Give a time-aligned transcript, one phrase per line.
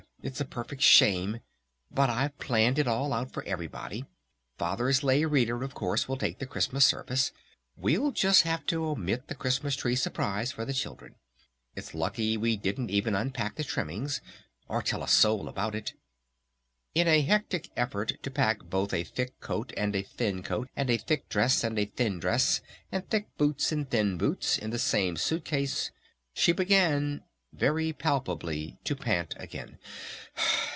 [0.23, 1.39] It's a perfect shame!
[1.89, 4.05] But I've planned it all out for everybody!
[4.55, 7.31] Father's Lay Reader, of course, will take the Christmas service!
[7.75, 11.15] We'll just have to omit the Christmas Tree surprise for the children!...
[11.75, 14.21] It's lucky we didn't even unpack the trimmings!
[14.69, 15.95] Or tell a soul about it."
[16.93, 20.91] In a hectic effort to pack both a thick coat and a thin coat and
[20.91, 22.61] a thick dress and a thin dress
[22.91, 25.89] and thick boots and thin boots in the same suit case
[26.31, 27.23] she began
[27.53, 29.77] very palpably to pant again.